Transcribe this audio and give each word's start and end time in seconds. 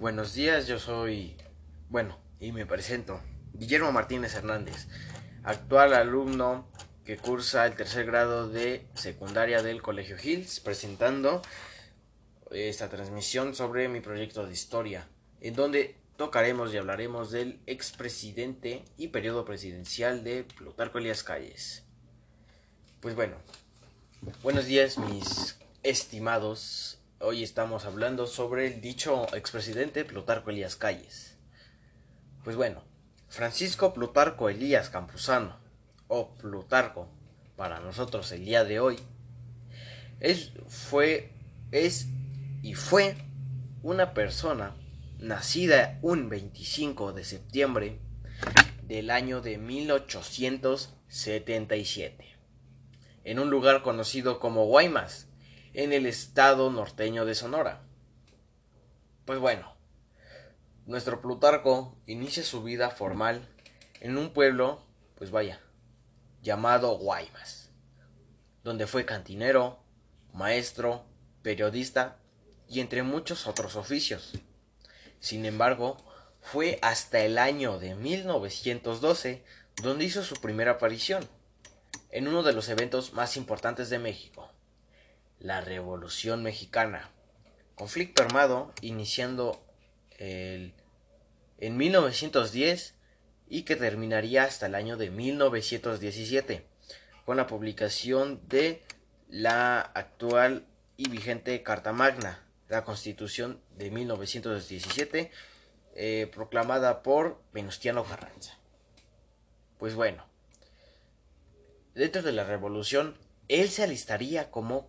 Buenos 0.00 0.32
días, 0.32 0.66
yo 0.66 0.78
soy, 0.78 1.36
bueno, 1.90 2.18
y 2.38 2.52
me 2.52 2.64
presento, 2.64 3.20
Guillermo 3.52 3.92
Martínez 3.92 4.34
Hernández, 4.34 4.88
actual 5.44 5.92
alumno 5.92 6.66
que 7.04 7.18
cursa 7.18 7.66
el 7.66 7.76
tercer 7.76 8.06
grado 8.06 8.48
de 8.48 8.86
secundaria 8.94 9.62
del 9.62 9.82
Colegio 9.82 10.16
Hills, 10.16 10.60
presentando 10.60 11.42
esta 12.50 12.88
transmisión 12.88 13.54
sobre 13.54 13.90
mi 13.90 14.00
proyecto 14.00 14.46
de 14.46 14.54
historia, 14.54 15.06
en 15.42 15.54
donde 15.54 15.96
tocaremos 16.16 16.72
y 16.72 16.78
hablaremos 16.78 17.30
del 17.30 17.60
expresidente 17.66 18.86
y 18.96 19.08
periodo 19.08 19.44
presidencial 19.44 20.24
de 20.24 20.44
Plutarco 20.44 20.96
Elías 20.96 21.22
Calles. 21.22 21.84
Pues 23.00 23.14
bueno, 23.14 23.36
buenos 24.42 24.64
días 24.64 24.96
mis 24.96 25.58
estimados 25.82 26.99
Hoy 27.22 27.42
estamos 27.42 27.84
hablando 27.84 28.26
sobre 28.26 28.66
el 28.66 28.80
dicho 28.80 29.26
expresidente 29.34 30.06
Plutarco 30.06 30.48
Elías 30.48 30.76
Calles. 30.76 31.36
Pues 32.44 32.56
bueno, 32.56 32.82
Francisco 33.28 33.92
Plutarco 33.92 34.48
Elías 34.48 34.88
Campuzano, 34.88 35.58
o 36.08 36.34
Plutarco 36.38 37.10
para 37.56 37.78
nosotros 37.78 38.32
el 38.32 38.46
día 38.46 38.64
de 38.64 38.80
hoy, 38.80 38.98
es, 40.20 40.52
fue, 40.66 41.34
es 41.72 42.06
y 42.62 42.72
fue 42.72 43.16
una 43.82 44.14
persona 44.14 44.74
nacida 45.18 45.98
un 46.00 46.30
25 46.30 47.12
de 47.12 47.24
septiembre 47.24 47.98
del 48.82 49.10
año 49.10 49.42
de 49.42 49.58
1877, 49.58 52.38
en 53.24 53.38
un 53.38 53.50
lugar 53.50 53.82
conocido 53.82 54.40
como 54.40 54.64
Guaymas, 54.64 55.26
en 55.72 55.92
el 55.92 56.06
estado 56.06 56.70
norteño 56.70 57.24
de 57.24 57.34
Sonora. 57.34 57.82
Pues 59.24 59.38
bueno, 59.38 59.72
nuestro 60.86 61.20
Plutarco 61.20 61.96
inicia 62.06 62.42
su 62.42 62.62
vida 62.62 62.90
formal 62.90 63.48
en 64.00 64.18
un 64.18 64.32
pueblo, 64.32 64.82
pues 65.16 65.30
vaya, 65.30 65.60
llamado 66.42 66.96
Guaymas, 66.98 67.70
donde 68.64 68.86
fue 68.86 69.04
cantinero, 69.04 69.78
maestro, 70.32 71.04
periodista 71.42 72.18
y 72.68 72.80
entre 72.80 73.02
muchos 73.02 73.46
otros 73.46 73.76
oficios. 73.76 74.32
Sin 75.20 75.44
embargo, 75.44 75.96
fue 76.40 76.78
hasta 76.82 77.20
el 77.20 77.38
año 77.38 77.78
de 77.78 77.94
1912 77.94 79.44
donde 79.82 80.04
hizo 80.04 80.24
su 80.24 80.36
primera 80.36 80.72
aparición, 80.72 81.28
en 82.10 82.26
uno 82.26 82.42
de 82.42 82.52
los 82.52 82.68
eventos 82.68 83.12
más 83.12 83.36
importantes 83.36 83.88
de 83.90 83.98
México, 83.98 84.49
la 85.40 85.62
Revolución 85.62 86.42
Mexicana, 86.42 87.10
conflicto 87.74 88.22
armado 88.22 88.72
iniciando 88.82 89.60
el, 90.18 90.74
en 91.58 91.76
1910 91.76 92.94
y 93.48 93.62
que 93.62 93.76
terminaría 93.76 94.44
hasta 94.44 94.66
el 94.66 94.74
año 94.74 94.96
de 94.96 95.10
1917 95.10 96.66
con 97.24 97.36
la 97.38 97.46
publicación 97.46 98.40
de 98.48 98.82
la 99.28 99.80
actual 99.80 100.66
y 100.96 101.08
vigente 101.08 101.62
Carta 101.62 101.92
Magna, 101.92 102.42
la 102.68 102.84
Constitución 102.84 103.60
de 103.76 103.90
1917, 103.90 105.30
eh, 105.94 106.30
proclamada 106.32 107.02
por 107.02 107.40
Venustiano 107.52 108.04
Carranza. 108.04 108.58
Pues 109.78 109.94
bueno, 109.94 110.26
dentro 111.94 112.22
de 112.22 112.32
la 112.32 112.44
revolución, 112.44 113.16
él 113.48 113.70
se 113.70 113.82
alistaría 113.82 114.50
como 114.50 114.88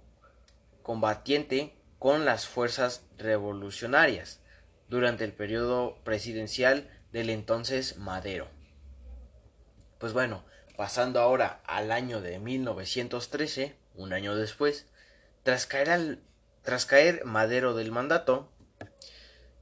combatiente 0.82 1.76
con 2.00 2.26
las 2.26 2.48
fuerzas 2.48 3.06
revolucionarias 3.18 4.42
durante 4.88 5.24
el 5.24 5.34
periodo 5.34 5.98
presidencial 6.04 6.90
del 7.12 7.30
entonces 7.30 7.98
Madero. 7.98 8.48
Pues 10.00 10.14
bueno, 10.14 10.44
pasando 10.76 11.20
ahora 11.20 11.62
al 11.66 11.91
año 11.91 12.22
de 12.22 12.40
1913, 12.40 13.75
un 13.96 14.14
año 14.14 14.36
después, 14.36 14.88
tras 15.44 15.66
caer, 15.68 16.20
tras 16.64 16.86
caer 16.86 17.24
Madero 17.25 17.75
del 17.75 17.91
mandato, 17.91 18.52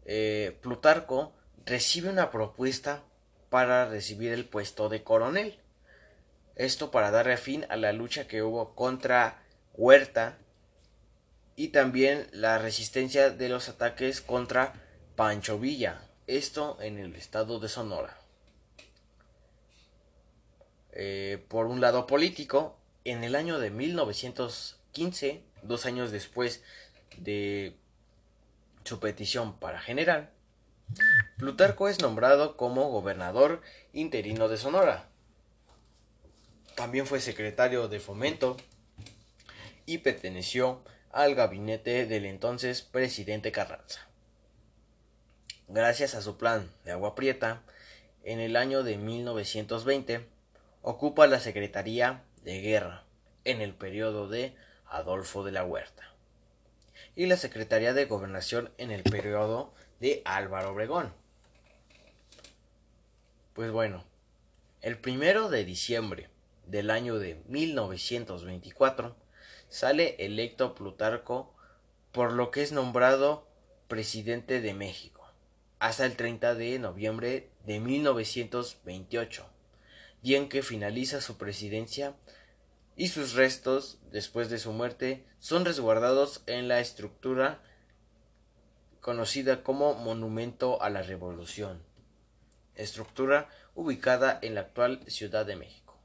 eh, 0.06 0.58
Plutarco 0.62 1.34
recibe 1.66 2.10
una 2.10 2.32
propuesta 2.32 3.04
para 3.50 3.86
recibir 3.86 4.32
el 4.32 4.46
puesto 4.46 4.90
de 4.90 5.04
coronel. 5.04 5.60
Esto 6.56 6.90
para 6.90 7.12
darle 7.12 7.38
fin 7.38 7.66
a 7.70 7.76
la 7.76 7.94
lucha 7.94 8.28
que 8.28 8.42
hubo 8.42 8.76
contra 8.76 9.44
Huerta 9.74 10.38
y 11.60 11.68
también 11.68 12.26
la 12.32 12.58
resistencia 12.58 13.32
de 13.32 13.50
los 13.50 13.68
ataques 13.68 14.22
contra 14.22 14.76
Pancho 15.18 15.60
Villa, 15.60 16.00
esto 16.26 16.78
en 16.80 16.98
el 16.98 17.14
estado 17.18 17.60
de 17.60 17.68
Sonora. 17.68 18.18
Eh, 20.94 21.44
por 21.50 21.66
un 21.66 21.82
lado 21.82 22.08
político, 22.08 22.78
en 23.04 23.26
el 23.26 23.36
año 23.36 23.60
de 23.60 23.72
1915, 23.72 25.44
dos 25.62 25.86
años 25.86 26.12
después 26.12 26.64
de 27.18 27.76
su 28.86 29.02
petición 29.02 29.60
para 29.60 29.82
general, 29.82 30.30
Plutarco 31.38 31.90
es 31.90 32.00
nombrado 32.00 32.56
como 32.56 32.90
gobernador 32.90 33.62
interino 33.92 34.48
de 34.48 34.56
Sonora. 34.56 35.10
También 36.76 37.06
fue 37.06 37.20
secretario 37.20 37.90
de 37.90 38.00
fomento 38.00 38.56
y 39.86 39.98
perteneció 39.98 40.82
al 41.12 41.36
gabinete 41.36 42.06
del 42.06 42.26
entonces 42.26 42.82
presidente 42.82 43.52
Carranza. 43.52 44.08
Gracias 45.68 46.16
a 46.16 46.22
su 46.22 46.38
plan 46.38 46.72
de 46.86 46.92
agua 46.92 47.16
prieta, 47.16 47.64
en 48.24 48.40
el 48.40 48.56
año 48.56 48.84
de 48.84 48.98
1920 48.98 50.28
ocupa 50.82 51.28
la 51.28 51.40
Secretaría 51.40 52.24
de 52.44 52.62
Guerra 52.62 53.04
en 53.44 53.62
el 53.62 53.74
periodo 53.74 54.28
de 54.28 54.56
Adolfo 54.88 55.44
de 55.44 55.52
la 55.52 55.64
Huerta 55.64 56.14
y 57.16 57.26
la 57.26 57.38
Secretaría 57.38 57.94
de 57.94 58.06
Gobernación 58.06 58.72
en 58.78 58.92
el 58.92 59.04
periodo 59.04 59.74
de 60.00 60.22
Álvaro 60.26 60.72
Obregón. 60.72 61.14
Pues 63.54 63.72
bueno, 63.72 64.06
el 64.82 64.98
primero 64.98 65.50
de 65.50 65.66
diciembre 65.66 66.30
del 66.66 66.90
año 66.90 67.20
de 67.20 67.42
1924 67.48 69.16
sale 69.70 70.16
electo 70.20 70.76
Plutarco 70.76 71.54
por 72.12 72.34
lo 72.34 72.52
que 72.52 72.64
es 72.64 72.72
nombrado 72.72 73.48
presidente 73.88 74.62
de 74.62 74.74
México 74.74 75.20
hasta 75.80 76.06
el 76.06 76.16
30 76.16 76.56
de 76.56 76.78
noviembre 76.78 77.50
de 77.66 77.80
1928, 77.80 79.46
día 80.22 80.38
en 80.38 80.50
que 80.50 80.62
finaliza 80.62 81.22
su 81.22 81.38
presidencia 81.38 82.16
y 82.98 83.08
sus 83.08 83.34
restos, 83.34 83.98
después 84.12 84.50
de 84.50 84.60
su 84.60 84.74
muerte, 84.74 85.26
son 85.40 85.64
resguardados 85.64 86.42
en 86.48 86.68
la 86.68 86.82
estructura 86.82 87.62
conocida 89.00 89.64
como 89.64 89.94
Monumento 89.94 90.82
a 90.82 90.90
la 90.90 91.02
Revolución, 91.02 91.82
estructura 92.76 93.48
ubicada 93.74 94.38
en 94.42 94.56
la 94.56 94.62
actual 94.62 95.02
Ciudad 95.08 95.46
de 95.46 95.56
México. 95.56 95.98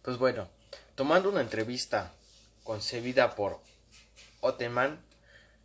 Pues 0.00 0.16
bueno, 0.16 0.48
tomando 0.94 1.28
una 1.28 1.40
entrevista 1.40 2.12
concebida 2.62 3.34
por 3.34 3.60
Ottoman 4.40 5.00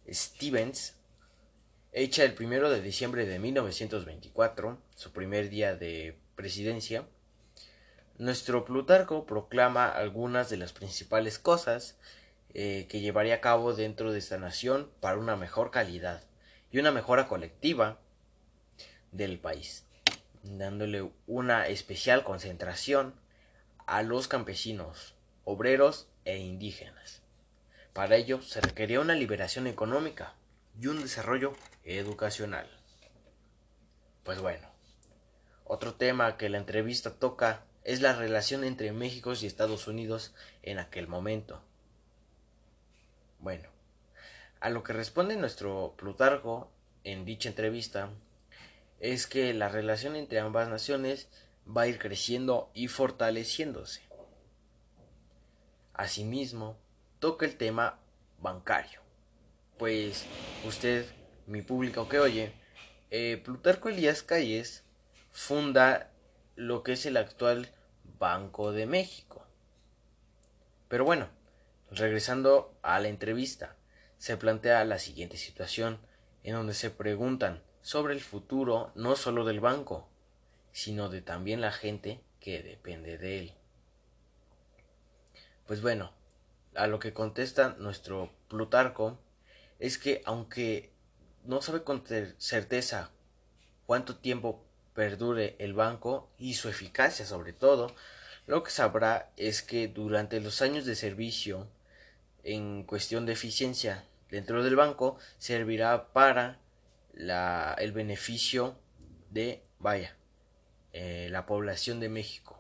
Stevens, 0.08 0.96
hecha 1.92 2.24
el 2.24 2.34
primero 2.34 2.70
de 2.70 2.82
diciembre 2.82 3.26
de 3.26 3.38
1924, 3.40 4.80
su 4.96 5.12
primer 5.12 5.50
día 5.50 5.76
de 5.76 6.18
presidencia, 6.36 7.06
nuestro 8.18 8.66
Plutarco 8.66 9.26
proclama 9.26 9.88
algunas 9.88 10.50
de 10.50 10.58
las 10.58 10.74
principales 10.74 11.40
cosas 11.40 11.98
eh, 12.54 12.88
que 12.90 13.00
llevaría 13.00 13.36
a 13.36 13.42
cabo 13.42 13.74
dentro 13.74 14.12
de 14.12 14.20
esta 14.20 14.38
nación 14.38 14.90
para 15.00 15.18
una 15.18 15.36
mejor 15.36 15.70
calidad 15.70 16.24
y 16.72 16.80
una 16.80 16.92
mejora 16.92 17.28
colectiva 17.28 18.00
del 19.12 19.40
país, 19.40 19.86
dándole 20.44 21.12
una 21.28 21.68
especial 21.68 22.24
concentración 22.24 23.14
a 23.86 24.04
los 24.04 24.28
campesinos, 24.28 25.16
obreros 25.52 26.08
e 26.26 26.38
indígenas. 26.38 27.24
Para 27.92 28.18
ello 28.18 28.40
se 28.44 28.62
requería 28.62 29.00
una 29.00 29.16
liberación 29.16 29.66
económica 29.66 30.36
y 30.80 30.86
un 30.86 31.02
desarrollo 31.02 31.54
educacional. 31.84 32.70
Pues 34.24 34.40
bueno, 34.42 34.70
otro 35.64 35.96
tema 35.96 36.38
que 36.38 36.50
la 36.50 36.60
entrevista 36.60 37.16
toca 37.16 37.64
es 37.84 38.00
la 38.00 38.14
relación 38.14 38.64
entre 38.64 38.92
México 38.92 39.34
y 39.34 39.48
Estados 39.48 39.88
Unidos 39.88 40.36
en 40.62 40.78
aquel 40.78 41.08
momento. 41.08 41.64
Bueno, 43.40 43.70
a 44.60 44.70
lo 44.70 44.84
que 44.84 44.94
responde 44.94 45.36
nuestro 45.36 45.96
Plutarco 45.98 46.70
en 47.04 47.26
dicha 47.26 47.50
entrevista 47.50 48.12
es 49.00 49.26
que 49.26 49.52
la 49.56 49.70
relación 49.70 50.16
entre 50.16 50.42
ambas 50.42 50.70
naciones 50.70 51.28
va 51.66 51.84
a 51.84 51.88
ir 51.88 51.98
creciendo 51.98 52.70
y 52.76 52.88
fortaleciéndose. 52.88 54.09
Asimismo, 56.00 56.78
toca 57.20 57.46
el 57.46 57.58
tema 57.58 58.00
bancario, 58.40 59.02
pues 59.78 60.24
usted 60.66 61.06
mi 61.46 61.62
público 61.62 62.08
que 62.08 62.20
oye, 62.22 62.54
eh, 63.12 63.42
Plutarco 63.44 63.90
Elías 63.90 64.24
Calles 64.24 64.86
funda 65.34 66.10
lo 66.56 66.84
que 66.84 66.94
es 66.94 67.06
el 67.06 67.18
actual 67.18 67.74
Banco 68.18 68.72
de 68.72 68.86
México. 68.86 69.46
Pero 70.88 71.04
bueno, 71.04 71.28
regresando 71.92 72.74
a 72.82 72.98
la 73.02 73.10
entrevista, 73.10 73.76
se 74.18 74.38
plantea 74.38 74.86
la 74.86 75.00
siguiente 75.00 75.36
situación, 75.36 76.00
en 76.44 76.54
donde 76.54 76.76
se 76.76 76.92
preguntan 76.92 77.62
sobre 77.82 78.14
el 78.14 78.22
futuro 78.22 78.94
no 78.96 79.18
solo 79.18 79.44
del 79.44 79.60
banco, 79.60 80.08
sino 80.72 81.10
de 81.10 81.22
también 81.22 81.60
la 81.60 81.74
gente 81.74 82.22
que 82.40 82.64
depende 82.64 83.18
de 83.18 83.40
él. 83.40 83.59
Pues 85.70 85.84
bueno, 85.84 86.12
a 86.74 86.88
lo 86.88 86.98
que 86.98 87.14
contesta 87.14 87.76
nuestro 87.78 88.32
Plutarco 88.48 89.20
es 89.78 90.00
que 90.00 90.24
aunque 90.26 90.90
no 91.44 91.62
sabe 91.62 91.84
con 91.84 92.04
certeza 92.40 93.12
cuánto 93.86 94.16
tiempo 94.16 94.66
perdure 94.96 95.56
el 95.60 95.76
banco 95.76 96.28
y 96.40 96.56
su 96.56 96.70
eficacia 96.70 97.24
sobre 97.24 97.54
todo, 97.54 97.94
lo 98.48 98.64
que 98.64 98.72
sabrá 98.72 99.32
es 99.38 99.62
que 99.62 99.88
durante 99.88 100.40
los 100.40 100.64
años 100.64 100.86
de 100.86 100.96
servicio 100.96 101.68
en 102.44 102.82
cuestión 102.82 103.28
de 103.28 103.34
eficiencia 103.34 104.06
dentro 104.32 104.64
del 104.64 104.76
banco 104.76 105.20
servirá 105.38 106.12
para 106.14 106.58
el 107.14 107.92
beneficio 107.92 108.76
de, 109.30 109.62
vaya, 109.78 110.18
eh, 110.94 111.28
la 111.30 111.46
población 111.46 112.00
de 112.00 112.10
México. 112.10 112.60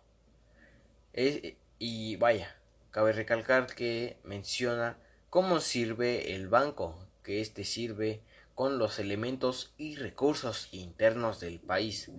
y 1.81 2.15
vaya, 2.17 2.58
cabe 2.91 3.13
recalcar 3.13 3.67
que 3.67 4.19
menciona 4.23 4.97
cómo 5.29 5.59
sirve 5.59 6.35
el 6.35 6.47
banco, 6.47 7.07
que 7.23 7.41
éste 7.41 7.63
sirve 7.63 8.21
con 8.55 8.77
los 8.77 8.99
elementos 8.99 9.73
y 9.77 9.95
recursos 9.95 10.67
internos 10.71 11.39
del 11.39 11.59
país, 11.59 12.11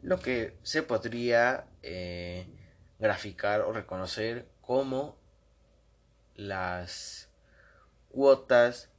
lo 0.00 0.20
que 0.20 0.56
se 0.62 0.82
podría 0.82 1.66
eh, 1.82 2.46
graficar 2.98 3.62
o 3.62 3.72
reconocer 3.72 4.48
como 4.60 5.16
las 6.36 7.28
cuotas 8.10 8.90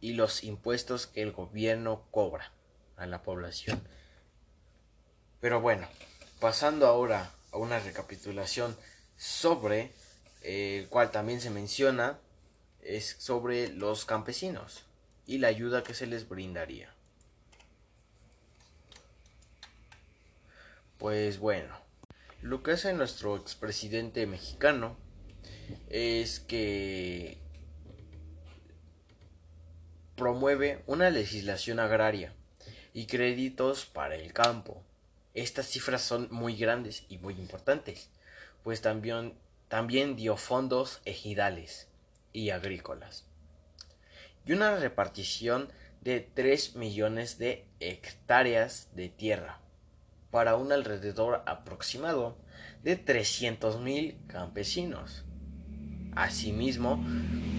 y 0.00 0.14
los 0.14 0.44
impuestos 0.44 1.06
que 1.06 1.22
el 1.22 1.32
gobierno 1.32 2.06
cobra 2.10 2.52
a 2.96 3.06
la 3.06 3.22
población. 3.22 3.86
Pero 5.40 5.60
bueno, 5.60 5.86
pasando 6.40 6.86
ahora 6.86 7.30
a 7.52 7.58
una 7.58 7.78
recapitulación 7.78 8.76
sobre 9.16 9.92
el 10.42 10.88
cual 10.88 11.10
también 11.10 11.40
se 11.40 11.50
menciona 11.50 12.18
es 12.82 13.16
sobre 13.18 13.68
los 13.68 14.04
campesinos 14.04 14.84
y 15.26 15.38
la 15.38 15.48
ayuda 15.48 15.82
que 15.82 15.94
se 15.94 16.06
les 16.06 16.28
brindaría. 16.28 16.94
Pues 20.98 21.38
bueno, 21.38 21.76
lo 22.42 22.62
que 22.62 22.72
hace 22.72 22.92
nuestro 22.94 23.36
expresidente 23.36 24.26
mexicano 24.26 24.96
es 25.88 26.40
que 26.40 27.38
promueve 30.16 30.82
una 30.86 31.10
legislación 31.10 31.80
agraria 31.80 32.32
y 32.94 33.06
créditos 33.06 33.84
para 33.84 34.14
el 34.14 34.32
campo. 34.32 34.82
Estas 35.34 35.66
cifras 35.66 36.00
son 36.00 36.28
muy 36.30 36.56
grandes 36.56 37.04
y 37.10 37.18
muy 37.18 37.34
importantes, 37.34 38.08
pues 38.66 38.82
también, 38.82 39.34
también 39.68 40.16
dio 40.16 40.36
fondos 40.36 41.00
ejidales 41.04 41.86
y 42.32 42.50
agrícolas 42.50 43.24
y 44.44 44.54
una 44.54 44.74
repartición 44.74 45.68
de 46.00 46.18
3 46.18 46.74
millones 46.74 47.38
de 47.38 47.68
hectáreas 47.78 48.88
de 48.96 49.08
tierra 49.08 49.60
para 50.32 50.56
un 50.56 50.72
alrededor 50.72 51.44
aproximado 51.46 52.38
de 52.82 52.98
300.000 52.98 54.26
campesinos. 54.26 55.24
Asimismo, 56.16 57.06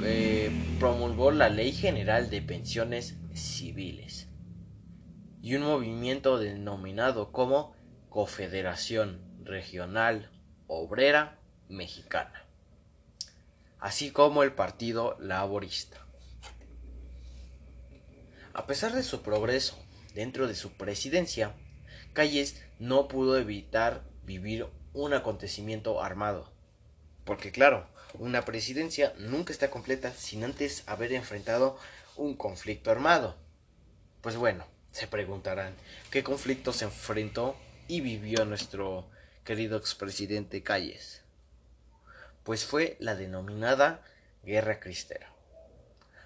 eh, 0.03 0.51
promulgó 0.77 1.31
la 1.31 1.47
Ley 1.47 1.71
General 1.71 2.29
de 2.29 2.41
Pensiones 2.41 3.15
Civiles 3.33 4.27
y 5.41 5.55
un 5.55 5.61
movimiento 5.61 6.37
denominado 6.37 7.31
como 7.31 7.73
Confederación 8.09 9.21
Regional 9.45 10.31
Obrera 10.67 11.39
Mexicana, 11.69 12.45
así 13.79 14.11
como 14.11 14.43
el 14.43 14.51
Partido 14.51 15.15
Laborista. 15.19 16.05
A 18.53 18.67
pesar 18.67 18.93
de 18.93 19.03
su 19.03 19.21
progreso 19.21 19.77
dentro 20.13 20.47
de 20.47 20.55
su 20.55 20.73
presidencia, 20.73 21.53
Calles 22.13 22.61
no 22.79 23.07
pudo 23.07 23.37
evitar 23.37 24.03
vivir 24.23 24.67
un 24.93 25.13
acontecimiento 25.13 26.03
armado. 26.03 26.51
Porque 27.23 27.51
claro, 27.51 27.87
una 28.19 28.43
presidencia 28.43 29.13
nunca 29.17 29.53
está 29.53 29.69
completa 29.69 30.11
sin 30.13 30.43
antes 30.43 30.83
haber 30.87 31.13
enfrentado 31.13 31.77
un 32.15 32.35
conflicto 32.35 32.91
armado. 32.91 33.37
Pues 34.21 34.35
bueno, 34.35 34.65
se 34.91 35.07
preguntarán, 35.07 35.75
¿qué 36.11 36.23
conflicto 36.23 36.73
se 36.73 36.85
enfrentó 36.85 37.55
y 37.87 38.01
vivió 38.01 38.43
nuestro 38.43 39.07
querido 39.47 39.77
expresidente 39.77 40.61
Calles? 40.61 41.21
Pues 42.43 42.65
fue 42.65 42.97
la 42.99 43.15
denominada 43.15 44.03
Guerra 44.43 44.81
Cristera. 44.81 45.31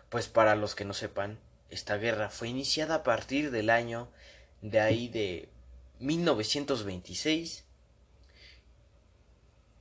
Pues 0.09 0.27
para 0.27 0.55
los 0.55 0.73
que 0.73 0.85
no 0.85 0.95
sepan, 0.95 1.37
esta 1.69 1.97
guerra 1.97 2.31
fue 2.31 2.47
iniciada 2.47 2.95
a 2.95 3.03
partir 3.03 3.51
del 3.51 3.69
año 3.69 4.09
de 4.63 4.79
ahí 4.79 5.07
de 5.07 5.49
1926 5.99 7.63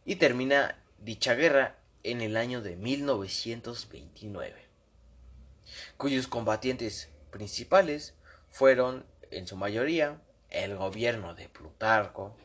y 0.05 0.17
termina 0.17 0.79
dicha 0.99 1.33
guerra 1.33 1.79
en 2.03 2.21
el 2.21 2.37
año 2.37 2.61
de 2.61 2.77
1929, 2.77 4.67
cuyos 5.97 6.29
combatientes 6.29 7.09
principales 7.31 8.13
fueron 8.51 9.07
en 9.31 9.47
su 9.47 9.57
mayoría 9.57 10.21
el 10.51 10.77
gobierno 10.77 11.35
de 11.35 11.49
Plutarco 11.49 12.37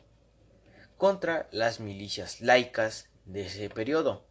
contra 0.96 1.48
las 1.52 1.80
milicias 1.80 2.40
laicas 2.40 3.08
de 3.24 3.46
ese 3.46 3.68
periodo, 3.70 4.26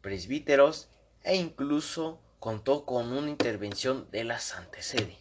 presbíteros 0.00 0.88
e 1.22 1.36
incluso 1.36 2.20
contó 2.38 2.84
con 2.84 3.12
una 3.12 3.28
intervención 3.28 4.10
de 4.10 4.24
la 4.24 4.38
Santa 4.38 4.82
Sede. 4.82 5.18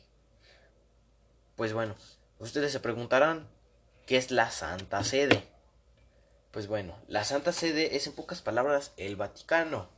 Pues 1.56 1.74
bueno, 1.74 1.96
ustedes 2.40 2.72
se 2.72 2.80
preguntarán, 2.80 3.48
¿qué 4.06 4.18
es 4.18 4.32
la 4.32 4.52
Santa 4.52 5.04
Sede? 5.04 5.48
Pues 6.52 6.68
bueno, 6.68 6.98
la 7.08 7.24
Santa 7.24 7.52
Sede 7.52 7.96
es 7.96 8.08
en 8.08 8.14
pocas 8.14 8.42
palabras 8.42 8.94
el 8.98 9.16
Vaticano. 9.16 9.90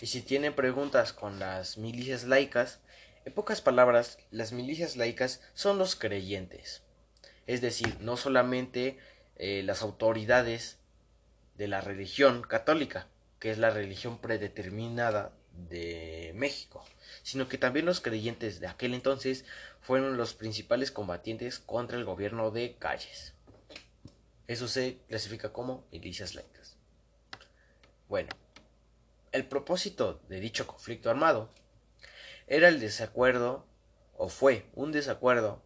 Y 0.00 0.06
si 0.06 0.20
tienen 0.20 0.54
preguntas 0.54 1.12
con 1.12 1.38
las 1.38 1.78
milicias 1.78 2.24
laicas, 2.24 2.80
en 3.24 3.32
pocas 3.32 3.60
palabras, 3.60 4.18
las 4.30 4.52
milicias 4.52 4.96
laicas 4.96 5.40
son 5.54 5.78
los 5.78 5.94
creyentes. 5.94 6.82
Es 7.46 7.60
decir, 7.60 7.98
no 8.00 8.16
solamente 8.16 8.98
eh, 9.36 9.62
las 9.64 9.82
autoridades 9.82 10.78
de 11.56 11.68
la 11.68 11.80
religión 11.80 12.42
católica, 12.42 13.08
que 13.38 13.50
es 13.50 13.58
la 13.58 13.70
religión 13.70 14.18
predeterminada 14.18 15.32
de 15.68 16.32
México, 16.34 16.84
sino 17.22 17.48
que 17.48 17.58
también 17.58 17.86
los 17.86 18.00
creyentes 18.00 18.60
de 18.60 18.68
aquel 18.68 18.94
entonces 18.94 19.44
fueron 19.80 20.16
los 20.16 20.34
principales 20.34 20.90
combatientes 20.90 21.58
contra 21.58 21.98
el 21.98 22.04
gobierno 22.04 22.50
de 22.50 22.76
Calles. 22.78 23.34
Eso 24.46 24.68
se 24.68 24.98
clasifica 25.08 25.52
como 25.52 25.84
milicias 25.92 26.34
laicas. 26.34 26.76
Bueno, 28.08 28.30
el 29.32 29.46
propósito 29.46 30.20
de 30.28 30.40
dicho 30.40 30.66
conflicto 30.66 31.10
armado 31.10 31.50
era 32.46 32.68
el 32.68 32.80
desacuerdo, 32.80 33.66
o 34.16 34.28
fue 34.28 34.66
un 34.74 34.92
desacuerdo 34.92 35.62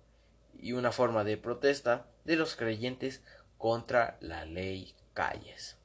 y 0.59 0.73
una 0.73 0.93
forma 0.93 1.25
de 1.25 1.37
protesta 1.37 2.07
de 2.25 2.37
los 2.37 2.55
creyentes 2.55 3.23
contra 3.59 4.17
la 4.21 4.45
ley 4.45 4.95
Calles. 5.15 5.77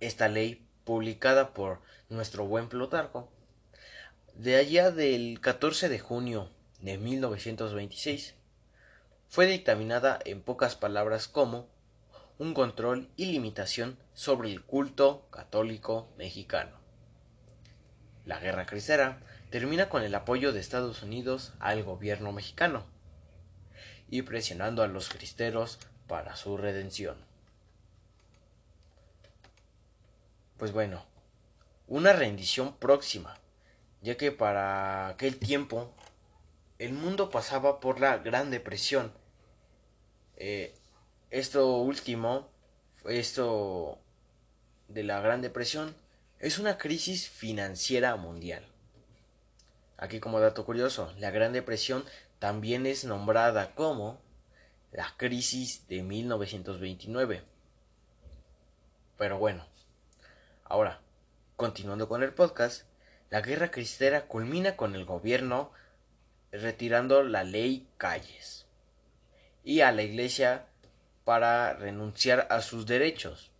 Esta 0.00 0.28
ley 0.28 0.66
publicada 0.84 1.54
por 1.54 1.80
nuestro 2.08 2.46
buen 2.46 2.68
Plutarco, 2.68 3.28
de 4.34 4.56
allá 4.56 4.90
del 4.90 5.40
14 5.40 5.88
de 5.88 5.98
junio 5.98 6.50
de 6.80 6.98
1926, 6.98 8.34
fue 9.28 9.46
dictaminada 9.46 10.18
en 10.24 10.42
pocas 10.42 10.76
palabras 10.76 11.28
como 11.28 11.68
un 12.38 12.52
control 12.52 13.08
y 13.16 13.26
limitación 13.26 13.98
sobre 14.12 14.50
el 14.50 14.62
culto 14.62 15.26
católico 15.30 16.08
mexicano. 16.18 16.76
La 18.26 18.38
guerra 18.38 18.66
cristera 18.66 19.20
termina 19.50 19.88
con 19.88 20.02
el 20.02 20.14
apoyo 20.14 20.52
de 20.52 20.60
Estados 20.60 21.02
Unidos 21.02 21.54
al 21.60 21.82
gobierno 21.82 22.32
mexicano 22.32 22.84
y 24.10 24.22
presionando 24.22 24.82
a 24.82 24.88
los 24.88 25.08
cristeros 25.08 25.78
para 26.06 26.36
su 26.36 26.56
redención. 26.56 27.16
Pues 30.56 30.72
bueno, 30.72 31.04
una 31.86 32.12
rendición 32.12 32.74
próxima, 32.76 33.38
ya 34.02 34.16
que 34.16 34.32
para 34.32 35.08
aquel 35.08 35.38
tiempo 35.38 35.92
el 36.78 36.92
mundo 36.92 37.30
pasaba 37.30 37.80
por 37.80 38.00
la 38.00 38.18
Gran 38.18 38.50
Depresión. 38.50 39.12
Eh, 40.36 40.74
esto 41.30 41.76
último, 41.78 42.48
esto 43.08 43.98
de 44.88 45.02
la 45.02 45.20
Gran 45.20 45.42
Depresión, 45.42 45.94
es 46.38 46.58
una 46.58 46.78
crisis 46.78 47.28
financiera 47.28 48.16
mundial. 48.16 48.64
Aquí 49.96 50.20
como 50.20 50.40
dato 50.40 50.66
curioso, 50.66 51.12
la 51.18 51.30
Gran 51.30 51.52
Depresión 51.52 52.04
también 52.38 52.86
es 52.86 53.04
nombrada 53.04 53.74
como 53.74 54.20
la 54.96 55.12
crisis 55.18 55.86
de 55.88 56.02
1929. 56.02 57.42
Pero 59.18 59.38
bueno, 59.38 59.66
ahora, 60.64 61.02
continuando 61.56 62.08
con 62.08 62.22
el 62.22 62.32
podcast, 62.32 62.86
la 63.28 63.42
guerra 63.42 63.70
cristera 63.70 64.26
culmina 64.26 64.74
con 64.76 64.94
el 64.94 65.04
gobierno 65.04 65.70
retirando 66.50 67.22
la 67.22 67.44
ley 67.44 67.86
Calles 67.98 68.64
y 69.62 69.82
a 69.82 69.92
la 69.92 70.02
iglesia 70.02 70.64
para 71.24 71.74
renunciar 71.74 72.46
a 72.48 72.62
sus 72.62 72.86
derechos. 72.86 73.50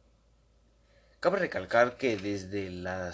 Cabe 1.20 1.38
recalcar 1.38 1.98
que 1.98 2.16
desde 2.16 2.70
la 2.70 3.12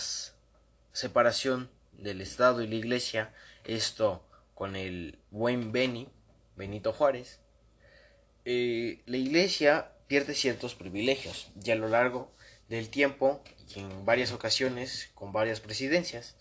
separación 0.92 1.70
del 1.92 2.20
Estado 2.20 2.62
y 2.62 2.68
la 2.68 2.74
Iglesia, 2.76 3.34
esto 3.64 4.24
con 4.54 4.76
el 4.76 5.18
buen 5.30 5.72
Beni, 5.72 6.08
Benito 6.54 6.92
Juárez, 6.92 7.41
eh, 8.44 9.02
la 9.06 9.16
Iglesia 9.16 9.92
pierde 10.06 10.34
ciertos 10.34 10.74
privilegios 10.74 11.50
y 11.62 11.70
a 11.70 11.76
lo 11.76 11.88
largo 11.88 12.32
del 12.68 12.88
tiempo 12.88 13.42
y 13.74 13.80
en 13.80 14.04
varias 14.04 14.32
ocasiones 14.32 15.10
con 15.14 15.32
varias 15.32 15.60
presidencias 15.60 16.36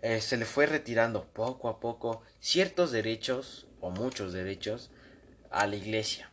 eh, 0.00 0.20
se 0.20 0.36
le 0.36 0.44
fue 0.44 0.66
retirando 0.66 1.24
poco 1.32 1.68
a 1.68 1.78
poco 1.80 2.22
ciertos 2.40 2.90
derechos 2.90 3.66
o 3.80 3.90
muchos 3.90 4.32
derechos 4.32 4.90
a 5.50 5.66
la 5.66 5.76
Iglesia. 5.76 6.30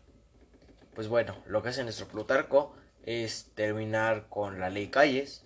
Pues 0.95 1.07
bueno, 1.07 1.41
lo 1.45 1.61
que 1.61 1.69
hace 1.69 1.83
nuestro 1.83 2.07
Plutarco 2.07 2.75
es 3.03 3.51
terminar 3.55 4.27
con 4.29 4.59
la 4.59 4.69
ley 4.69 4.87
Calles 4.87 5.43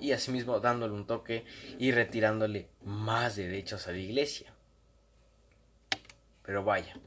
y 0.00 0.12
asimismo 0.12 0.60
dándole 0.60 0.94
un 0.94 1.06
toque 1.06 1.44
y 1.78 1.92
retirándole 1.92 2.68
más 2.84 3.36
derechos 3.36 3.86
a 3.88 3.92
la 3.92 3.98
iglesia. 3.98 4.52
Pero 6.42 6.64
vaya. 6.64 6.98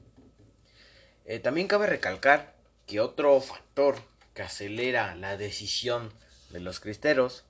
Eh, 1.29 1.37
también 1.37 1.67
cabe 1.67 1.85
recalcar 1.85 2.55
que 2.87 2.99
otro 2.99 3.39
factor 3.39 3.97
que 4.33 4.41
acelera 4.41 5.13
la 5.13 5.37
decisión 5.37 6.11
de 6.49 6.59
los 6.59 6.79
cristeros 6.79 7.45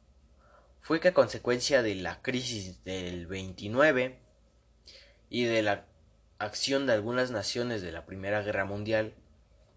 fue 0.81 0.99
que 0.99 1.07
a 1.07 1.13
consecuencia 1.13 1.81
de 1.81 1.95
la 1.95 2.21
crisis 2.21 2.83
del 2.83 3.25
29 3.25 4.19
y 5.29 5.45
de 5.45 5.61
la 5.61 5.85
acción 6.39 6.87
de 6.87 6.93
algunas 6.93 7.31
naciones 7.31 7.81
de 7.81 7.93
la 7.93 8.05
Primera 8.05 8.41
Guerra 8.41 8.65
Mundial, 8.65 9.13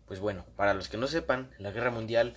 pues 0.08 0.18
bueno, 0.18 0.46
para 0.56 0.74
los 0.74 0.88
que 0.88 0.96
no 0.96 1.06
sepan, 1.06 1.54
la 1.58 1.70
Guerra 1.70 1.92
Mundial 1.92 2.36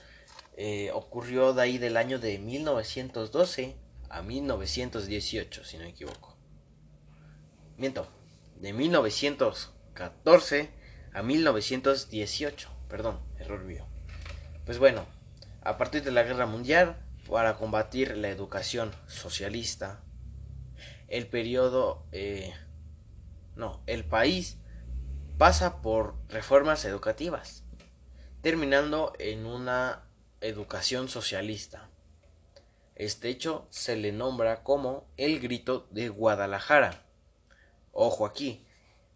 eh, 0.58 0.92
ocurrió 0.94 1.54
de 1.54 1.64
ahí 1.64 1.80
del 1.80 1.98
año 1.98 2.20
de 2.20 2.38
1912 2.38 3.76
a 4.10 4.22
1918, 4.22 5.64
si 5.64 5.78
no 5.80 5.86
me 5.86 5.90
equivoco. 5.90 6.38
Miento, 7.76 8.08
de 8.58 8.72
1914 8.72 10.85
a 11.16 11.24
1918, 11.24 12.70
perdón, 12.90 13.22
error 13.40 13.64
mío. 13.64 13.86
Pues 14.66 14.80
bueno, 14.80 15.06
a 15.62 15.78
partir 15.78 16.04
de 16.04 16.12
la 16.12 16.24
Guerra 16.24 16.46
Mundial, 16.46 16.98
para 17.30 17.56
combatir 17.56 18.18
la 18.18 18.28
educación 18.28 18.92
socialista, 19.08 20.04
el 21.08 21.28
periodo, 21.28 22.06
eh, 22.12 22.54
no, 23.56 23.82
el 23.88 24.04
país 24.04 24.58
pasa 25.38 25.82
por 25.82 26.16
reformas 26.28 26.84
educativas, 26.84 27.64
terminando 28.42 29.14
en 29.18 29.46
una 29.46 30.04
educación 30.42 31.08
socialista. 31.08 31.90
Este 32.96 33.30
hecho 33.30 33.68
se 33.70 33.96
le 33.96 34.12
nombra 34.12 34.64
como 34.64 35.08
el 35.16 35.40
grito 35.40 35.88
de 35.92 36.10
Guadalajara. 36.10 37.06
Ojo 37.94 38.26
aquí, 38.26 38.65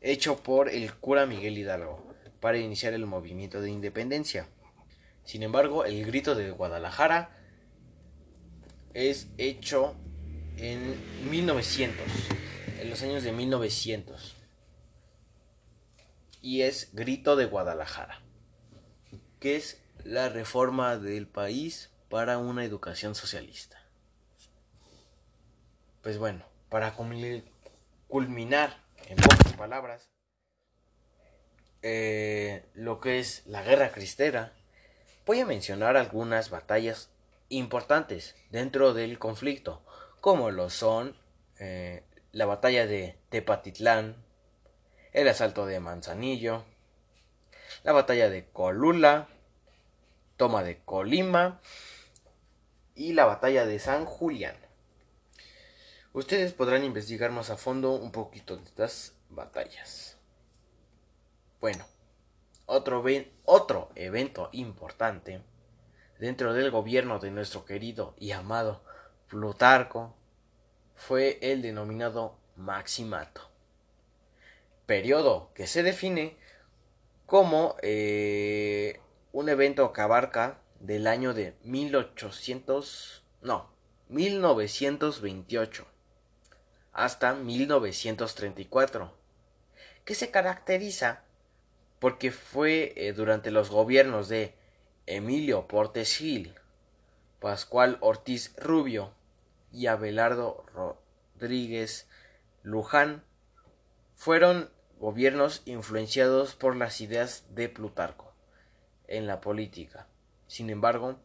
hecho 0.00 0.42
por 0.42 0.68
el 0.68 0.92
cura 0.94 1.26
Miguel 1.26 1.58
Hidalgo 1.58 2.06
para 2.40 2.58
iniciar 2.58 2.92
el 2.92 3.06
movimiento 3.06 3.60
de 3.60 3.70
independencia. 3.70 4.48
Sin 5.24 5.42
embargo, 5.42 5.84
el 5.84 6.04
grito 6.06 6.34
de 6.34 6.50
Guadalajara 6.50 7.30
es 8.94 9.28
hecho 9.38 9.94
en 10.56 10.96
1900, 11.30 12.04
en 12.80 12.90
los 12.90 13.02
años 13.02 13.22
de 13.22 13.32
1900. 13.32 14.36
Y 16.46 16.62
es 16.62 16.90
Grito 16.92 17.34
de 17.34 17.46
Guadalajara, 17.46 18.22
que 19.40 19.56
es 19.56 19.82
la 20.04 20.28
reforma 20.28 20.96
del 20.96 21.26
país 21.26 21.90
para 22.08 22.38
una 22.38 22.64
educación 22.64 23.16
socialista. 23.16 23.82
Pues 26.02 26.18
bueno, 26.18 26.44
para 26.68 26.94
culminar 26.94 28.80
en 29.08 29.16
pocas 29.16 29.54
palabras 29.54 30.08
eh, 31.82 32.64
lo 32.74 33.00
que 33.00 33.18
es 33.18 33.44
la 33.46 33.64
guerra 33.64 33.90
cristera, 33.90 34.52
voy 35.26 35.40
a 35.40 35.46
mencionar 35.46 35.96
algunas 35.96 36.50
batallas 36.50 37.10
importantes 37.48 38.36
dentro 38.52 38.94
del 38.94 39.18
conflicto, 39.18 39.84
como 40.20 40.52
lo 40.52 40.70
son 40.70 41.16
eh, 41.58 42.04
la 42.30 42.46
batalla 42.46 42.86
de 42.86 43.18
Tepatitlán, 43.30 44.24
el 45.16 45.28
asalto 45.28 45.64
de 45.64 45.80
Manzanillo, 45.80 46.62
la 47.84 47.92
batalla 47.92 48.28
de 48.28 48.44
Colula, 48.50 49.28
toma 50.36 50.62
de 50.62 50.78
Colima 50.84 51.58
y 52.94 53.14
la 53.14 53.24
batalla 53.24 53.64
de 53.64 53.78
San 53.78 54.04
Julián. 54.04 54.56
Ustedes 56.12 56.52
podrán 56.52 56.84
investigar 56.84 57.30
más 57.30 57.48
a 57.48 57.56
fondo 57.56 57.92
un 57.92 58.12
poquito 58.12 58.58
de 58.58 58.64
estas 58.64 59.14
batallas. 59.30 60.18
Bueno, 61.62 61.86
otro, 62.66 63.02
otro 63.46 63.88
evento 63.94 64.50
importante 64.52 65.40
dentro 66.18 66.52
del 66.52 66.70
gobierno 66.70 67.20
de 67.20 67.30
nuestro 67.30 67.64
querido 67.64 68.14
y 68.18 68.32
amado 68.32 68.82
Plutarco 69.28 70.14
fue 70.94 71.38
el 71.40 71.62
denominado 71.62 72.36
Maximato, 72.56 73.55
periodo 74.86 75.50
que 75.54 75.66
se 75.66 75.82
define 75.82 76.36
como 77.26 77.76
eh, 77.82 79.00
un 79.32 79.48
evento 79.48 79.92
que 79.92 80.00
abarca 80.00 80.60
del 80.80 81.06
año 81.06 81.34
de 81.34 81.54
1800, 81.64 83.24
no, 83.42 83.70
1928 84.08 85.86
hasta 86.92 87.34
1934, 87.34 89.12
que 90.04 90.14
se 90.14 90.30
caracteriza 90.30 91.24
porque 91.98 92.30
fue 92.30 92.94
eh, 92.96 93.12
durante 93.12 93.50
los 93.50 93.68
gobiernos 93.68 94.28
de 94.28 94.54
Emilio 95.04 95.66
Portes 95.66 96.16
Gil, 96.16 96.54
Pascual 97.40 97.98
Ortiz 98.00 98.54
Rubio 98.56 99.12
y 99.72 99.88
Abelardo 99.88 100.64
Rodríguez 100.72 102.08
Luján 102.62 103.24
fueron 104.14 104.70
gobiernos 104.98 105.62
influenciados 105.66 106.54
por 106.54 106.76
las 106.76 107.00
ideas 107.00 107.44
de 107.50 107.68
Plutarco 107.68 108.32
en 109.08 109.26
la 109.26 109.40
política. 109.40 110.06
Sin 110.46 110.70
embargo, 110.70 111.16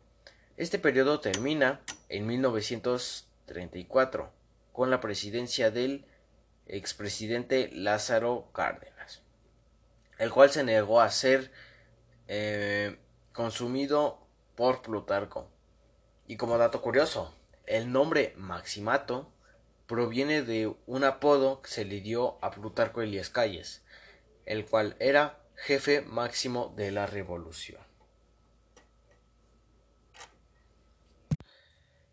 este 0.58 0.80
periodo 0.80 1.20
termina 1.20 1.82
en 2.10 2.26
1934 2.28 4.32
con 4.74 4.90
la 4.90 5.00
presidencia 5.00 5.72
del 5.72 6.06
expresidente 6.68 7.70
Lázaro 7.74 8.50
Cárdenas, 8.54 9.22
el 10.18 10.32
cual 10.32 10.50
se 10.50 10.64
negó 10.64 11.02
a 11.02 11.10
ser 11.10 11.52
eh, 12.28 12.98
consumido 13.34 14.20
por 14.56 14.82
Plutarco. 14.82 15.50
Y 16.28 16.38
como 16.38 16.58
dato 16.58 16.82
curioso, 16.82 17.36
el 17.66 17.92
nombre 17.92 18.34
Maximato 18.38 19.31
proviene 19.92 20.42
de 20.42 20.74
un 20.86 21.04
apodo 21.04 21.62
que 21.62 21.70
se 21.70 21.84
le 21.84 22.00
dio 22.00 22.38
a 22.42 22.52
Plutarco 22.52 23.02
Elias 23.02 23.30
Calles, 23.30 23.82
el 24.46 24.66
cual 24.66 24.96
era 25.02 25.44
jefe 25.58 26.00
máximo 26.00 26.74
de 26.78 26.92
la 26.92 27.08
revolución. 27.08 27.82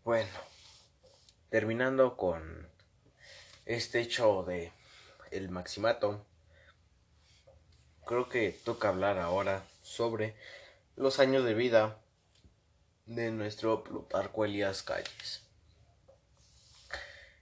Bueno, 0.03 0.29
terminando 1.49 2.17
con 2.17 2.67
este 3.65 4.01
hecho 4.01 4.43
de 4.43 4.73
el 5.31 5.47
Maximato, 5.47 6.25
creo 8.05 8.27
que 8.27 8.51
toca 8.51 8.89
hablar 8.89 9.19
ahora 9.19 9.63
sobre 9.83 10.35
los 10.97 11.19
años 11.19 11.45
de 11.45 11.53
vida 11.53 11.97
de 13.05 13.31
nuestro 13.31 13.85
Plutarco 13.85 14.43
Elías 14.43 14.83
Calles. 14.83 15.48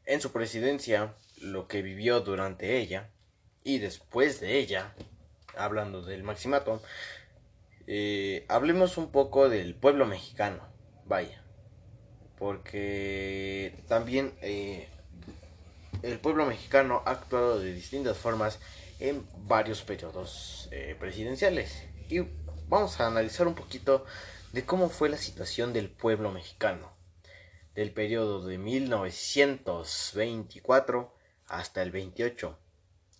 En 0.07 0.21
su 0.21 0.31
presidencia, 0.31 1.15
lo 1.41 1.67
que 1.67 1.81
vivió 1.81 2.21
durante 2.21 2.77
ella 2.77 3.09
y 3.65 3.79
después 3.79 4.39
de 4.39 4.57
ella, 4.57 4.93
hablando 5.57 6.01
del 6.01 6.23
maximato, 6.23 6.81
eh, 7.87 8.45
hablemos 8.47 8.97
un 8.97 9.11
poco 9.11 9.49
del 9.49 9.75
pueblo 9.75 10.05
mexicano, 10.05 10.61
vaya, 11.03 11.43
porque 12.39 13.83
también 13.89 14.33
eh, 14.41 14.87
el 16.03 16.19
pueblo 16.19 16.45
mexicano 16.45 17.03
ha 17.05 17.11
actuado 17.11 17.59
de 17.59 17.73
distintas 17.73 18.17
formas 18.17 18.59
en 19.01 19.27
varios 19.39 19.81
periodos 19.81 20.69
eh, 20.71 20.95
presidenciales. 20.97 21.83
Y 22.07 22.21
vamos 22.69 23.01
a 23.01 23.07
analizar 23.07 23.45
un 23.45 23.55
poquito 23.55 24.05
de 24.53 24.63
cómo 24.63 24.87
fue 24.87 25.09
la 25.09 25.17
situación 25.17 25.73
del 25.73 25.89
pueblo 25.89 26.31
mexicano 26.31 26.96
del 27.77 27.93
periodo 27.93 28.43
de 28.43 28.57
1924 28.57 31.15
hasta 31.45 31.81
el 31.83 31.91
28. 31.91 32.57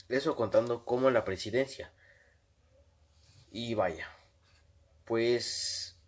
Eso 0.10 0.36
contando 0.36 0.84
como 0.84 1.12
la 1.12 1.24
presidencia. 1.24 1.94
Y 3.52 3.76
vaya, 3.76 4.10
pues 5.06 6.00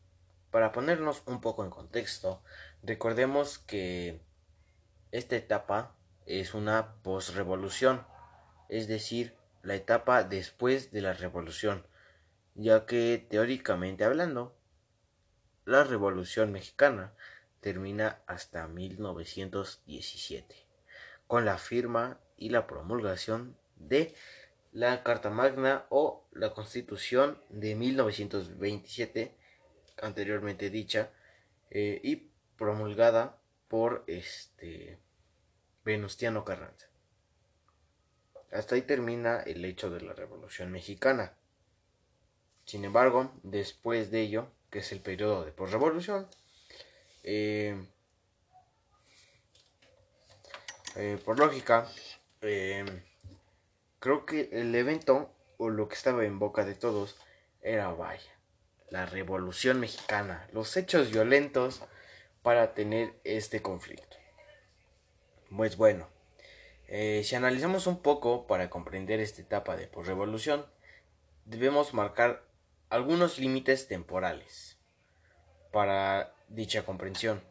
para 0.50 0.72
ponernos 0.72 1.22
un 1.28 1.42
poco 1.42 1.64
en 1.64 1.70
contexto, 1.70 2.42
recordemos 2.82 3.60
que 3.60 4.20
esta 5.12 5.36
etapa 5.36 5.96
es 6.26 6.56
una 6.56 6.96
posrevolución, 7.04 8.08
es 8.68 8.88
decir, 8.88 9.36
la 9.62 9.76
etapa 9.76 10.24
después 10.24 10.92
de 10.92 11.02
la 11.02 11.14
revolución, 11.14 11.86
ya 12.56 12.88
que 12.88 13.24
teóricamente 13.30 14.06
hablando, 14.06 14.58
la 15.66 15.84
revolución 15.84 16.52
mexicana 16.52 17.14
termina 17.62 18.22
hasta 18.28 18.68
1917, 18.68 20.56
con 21.28 21.46
la 21.46 21.58
firma 21.58 22.20
y 22.38 22.50
la 22.50 22.68
promulgación 22.68 23.58
de 23.76 24.14
la 24.72 25.04
Carta 25.04 25.30
Magna 25.30 25.86
o 25.90 26.26
la 26.32 26.54
Constitución 26.54 27.42
de 27.50 27.76
1927, 27.76 29.36
anteriormente 30.02 30.70
dicha, 30.70 31.12
eh, 31.72 32.00
y 32.04 32.30
promulgada 32.58 33.38
por 33.68 34.04
este 34.08 35.00
Venustiano 35.84 36.46
Carranza. 36.46 36.88
Hasta 38.52 38.76
ahí 38.76 38.82
termina 38.82 39.42
el 39.42 39.64
hecho 39.66 39.90
de 39.90 40.02
la 40.02 40.14
Revolución 40.14 40.72
Mexicana. 40.72 41.34
Sin 42.66 42.84
embargo, 42.84 43.32
después 43.44 44.12
de 44.12 44.22
ello, 44.22 44.52
que 44.70 44.80
es 44.80 44.92
el 44.92 45.02
periodo 45.02 45.46
de 45.46 45.52
posrevolución, 45.52 46.28
eh, 47.32 47.76
eh, 50.96 51.20
por 51.24 51.38
lógica, 51.38 51.88
eh, 52.42 53.04
creo 54.00 54.26
que 54.26 54.50
el 54.52 54.74
evento 54.74 55.32
o 55.58 55.70
lo 55.70 55.88
que 55.88 55.94
estaba 55.94 56.26
en 56.26 56.40
boca 56.40 56.66
de 56.66 56.74
todos 56.74 57.18
era, 57.62 57.90
vaya, 57.90 58.32
la 58.90 59.06
revolución 59.06 59.80
mexicana, 59.80 60.50
los 60.54 60.76
hechos 60.76 61.12
violentos 61.12 61.84
para 62.42 62.74
tener 62.74 63.14
este 63.24 63.62
conflicto. 63.62 64.18
Pues 65.56 65.78
bueno, 65.78 66.08
si 66.88 67.36
analizamos 67.36 67.86
un 67.86 68.02
poco 68.02 68.48
para 68.48 68.72
comprender 68.72 69.20
esta 69.20 69.44
etapa 69.44 69.78
de 69.78 69.86
posrevolución, 69.86 70.66
debemos 71.46 71.94
marcar 71.94 72.44
algunos 72.90 73.38
límites 73.38 73.88
temporales 73.88 74.80
para 75.72 76.34
dicha 76.50 76.86
comprensión, 76.86 77.42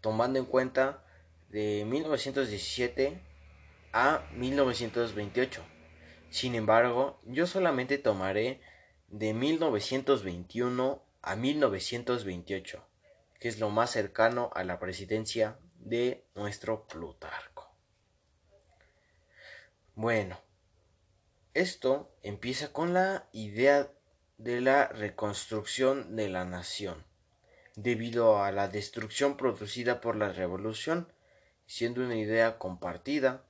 tomando 0.00 0.38
en 0.38 0.44
cuenta 0.44 1.04
de 1.48 1.84
1917 1.86 3.20
a 3.92 4.26
1928. 4.32 5.62
Sin 6.30 6.54
embargo, 6.54 7.20
yo 7.24 7.46
solamente 7.46 7.98
tomaré 7.98 8.60
de 9.08 9.32
1921 9.34 11.02
a 11.22 11.36
1928, 11.36 12.86
que 13.38 13.48
es 13.48 13.60
lo 13.60 13.70
más 13.70 13.90
cercano 13.90 14.50
a 14.54 14.64
la 14.64 14.78
presidencia 14.78 15.58
de 15.78 16.26
nuestro 16.34 16.86
Plutarco. 16.88 17.72
Bueno, 19.94 20.40
esto 21.54 22.12
empieza 22.22 22.72
con 22.72 22.94
la 22.94 23.28
idea 23.32 23.92
de 24.38 24.60
la 24.60 24.88
reconstrucción 24.88 26.16
de 26.16 26.28
la 26.28 26.44
nación 26.44 27.13
debido 27.76 28.42
a 28.42 28.52
la 28.52 28.68
destrucción 28.68 29.36
producida 29.36 30.00
por 30.00 30.16
la 30.16 30.30
revolución, 30.30 31.12
siendo 31.66 32.02
una 32.02 32.16
idea 32.16 32.58
compartida 32.58 33.42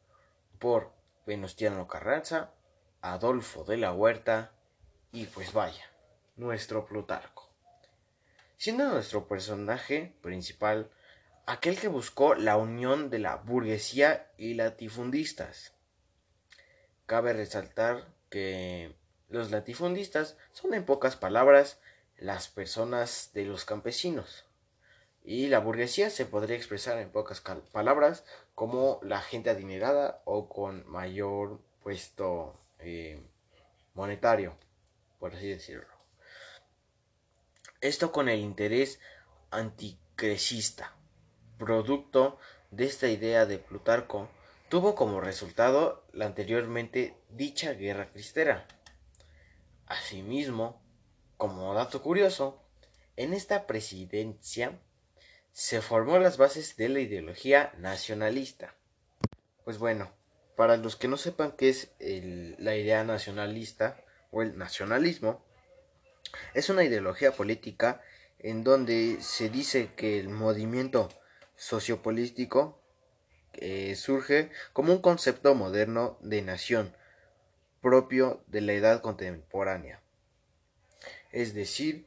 por 0.59 0.93
Venustiano 1.27 1.87
Carranza, 1.89 2.53
Adolfo 3.01 3.65
de 3.65 3.77
la 3.77 3.93
Huerta 3.93 4.53
y 5.13 5.27
pues 5.27 5.53
vaya, 5.53 5.85
nuestro 6.37 6.87
Plutarco. 6.87 7.51
Siendo 8.57 8.89
nuestro 8.89 9.29
personaje 9.29 10.15
principal 10.23 10.91
aquel 11.47 11.79
que 11.79 11.89
buscó 11.89 12.35
la 12.35 12.57
unión 12.57 13.11
de 13.11 13.19
la 13.19 13.37
burguesía 13.37 14.31
y 14.39 14.55
latifundistas. 14.55 15.75
Cabe 17.07 17.35
resaltar 17.35 18.09
que 18.31 18.97
los 19.29 19.51
latifundistas 19.51 20.39
son 20.53 20.73
en 20.75 20.85
pocas 20.85 21.17
palabras 21.17 21.79
las 22.19 22.49
personas 22.49 23.31
de 23.35 23.45
los 23.45 23.65
campesinos. 23.65 24.45
Y 25.23 25.49
la 25.49 25.59
burguesía 25.59 26.11
se 26.11 26.27
podría 26.27 26.57
expresar 26.57 26.99
en 26.99 27.11
pocas 27.11 27.43
palabras 27.73 28.25
como 28.55 29.01
la 29.03 29.21
gente 29.21 29.51
adinerada 29.51 30.21
o 30.25 30.49
con 30.49 30.87
mayor 30.87 31.61
puesto 31.83 32.61
eh, 32.79 33.23
monetario, 33.95 34.57
por 35.19 35.35
así 35.35 35.49
decirlo. 35.49 35.95
Esto 37.81 38.13
con 38.13 38.29
el 38.29 38.41
interés 38.41 39.01
anticresista, 39.51 40.95
producto 41.59 42.39
de 42.71 42.85
esta 42.87 43.09
idea 43.09 43.47
de 43.47 43.59
Plutarco, 43.59 44.29
tuvo 44.69 44.95
como 44.95 45.21
resultado 45.21 46.05
la 46.13 46.27
anteriormente 46.27 47.17
dicha 47.31 47.73
guerra 47.73 48.11
cristera. 48.11 48.67
Asimismo, 49.87 50.84
como 51.37 51.75
dato 51.75 52.03
curioso, 52.03 52.61
en 53.17 53.33
esta 53.33 53.67
presidencia 53.67 54.79
se 55.53 55.81
formó 55.81 56.19
las 56.19 56.37
bases 56.37 56.77
de 56.77 56.89
la 56.89 57.01
ideología 57.01 57.73
nacionalista. 57.79 58.75
Pues 59.65 59.79
bueno, 59.79 60.11
para 60.57 60.77
los 60.77 60.97
que 60.97 61.09
no 61.09 61.17
sepan 61.17 61.53
qué 61.53 61.69
es 61.69 61.93
la 62.59 62.77
idea 62.77 63.05
nacionalista 63.05 64.03
o 64.31 64.43
el 64.43 64.59
nacionalismo, 64.59 65.45
es 66.55 66.71
una 66.71 66.85
ideología 66.85 67.33
política 67.33 68.03
en 68.41 68.65
donde 68.65 69.19
se 69.21 69.49
dice 69.49 69.91
que 69.97 70.19
el 70.19 70.29
movimiento 70.29 71.09
sociopolítico 71.57 72.81
eh, 73.53 73.95
surge 73.95 74.51
como 74.73 74.93
un 74.93 75.01
concepto 75.01 75.55
moderno 75.55 76.19
de 76.21 76.43
nación 76.43 76.97
propio 77.81 78.43
de 78.49 78.61
la 78.61 78.73
edad 78.73 79.01
contemporánea 79.03 80.04
es 81.35 81.53
decir, 81.53 82.07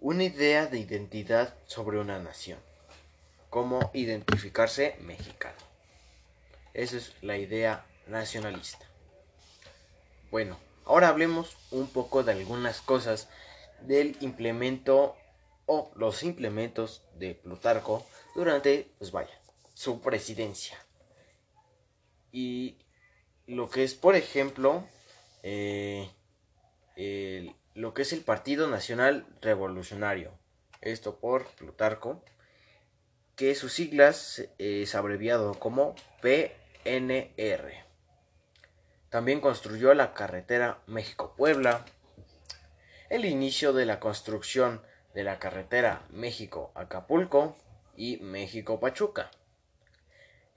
una 0.00 0.24
idea 0.24 0.66
de 0.66 0.80
identidad 0.80 1.54
sobre 1.66 2.00
una 2.00 2.18
nación, 2.18 2.58
cómo 3.50 3.88
identificarse 3.94 4.96
mexicano. 5.02 5.56
Esa 6.74 6.96
es 6.96 7.12
la 7.22 7.38
idea 7.38 7.86
nacionalista. 8.08 8.84
Bueno, 10.32 10.58
ahora 10.86 11.06
hablemos 11.06 11.56
un 11.70 11.86
poco 11.86 12.24
de 12.24 12.32
algunas 12.32 12.80
cosas 12.80 13.28
del 13.82 14.16
implemento 14.20 15.16
o 15.66 15.92
los 15.94 16.24
implementos 16.24 17.02
de 17.14 17.36
Plutarco 17.36 18.04
durante, 18.34 18.90
pues 18.98 19.12
vaya, 19.12 19.40
su 19.72 20.00
presidencia. 20.00 20.84
Y 22.32 22.76
lo 23.46 23.70
que 23.70 23.84
es, 23.84 23.94
por 23.94 24.16
ejemplo, 24.16 24.84
eh, 25.44 26.10
el, 26.96 27.54
lo 27.74 27.94
que 27.94 28.02
es 28.02 28.12
el 28.12 28.20
Partido 28.20 28.68
Nacional 28.68 29.26
Revolucionario, 29.40 30.32
esto 30.80 31.20
por 31.20 31.46
Plutarco, 31.46 32.24
que 33.36 33.54
sus 33.54 33.72
siglas 33.72 34.48
es 34.58 34.94
abreviado 34.94 35.54
como 35.54 35.94
PNR. 36.20 37.72
También 39.08 39.40
construyó 39.40 39.94
la 39.94 40.12
carretera 40.14 40.82
México-Puebla, 40.86 41.84
el 43.08 43.24
inicio 43.24 43.72
de 43.72 43.86
la 43.86 43.98
construcción 43.98 44.82
de 45.14 45.24
la 45.24 45.38
carretera 45.38 46.06
México-Acapulco 46.10 47.56
y 47.96 48.18
México-Pachuca, 48.18 49.30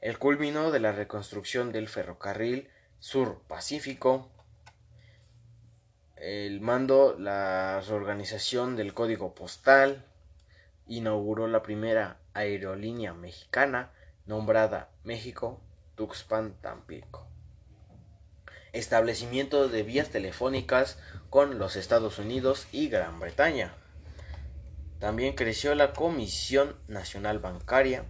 el 0.01 0.19
culmino 0.19 0.71
de 0.71 0.79
la 0.79 0.91
reconstrucción 0.91 1.71
del 1.71 1.87
ferrocarril 1.87 2.69
Sur 2.99 3.41
Pacífico, 3.47 4.29
el 6.23 6.61
mando 6.61 7.17
la 7.19 7.81
reorganización 7.81 8.77
del 8.77 8.93
código 8.93 9.35
postal, 9.35 10.05
inauguró 10.87 11.47
la 11.47 11.63
primera 11.63 12.17
aerolínea 12.33 13.13
mexicana 13.13 13.91
nombrada 14.25 14.89
México 15.03 15.59
Tuxpan 15.95 16.53
Tampico. 16.61 17.27
Establecimiento 18.71 19.67
de 19.67 19.83
vías 19.83 20.09
telefónicas 20.11 20.97
con 21.29 21.59
los 21.59 21.75
Estados 21.75 22.19
Unidos 22.19 22.67
y 22.71 22.87
Gran 22.87 23.19
Bretaña. 23.19 23.73
También 24.99 25.35
creció 25.35 25.75
la 25.75 25.91
Comisión 25.91 26.77
Nacional 26.87 27.39
Bancaria. 27.39 28.05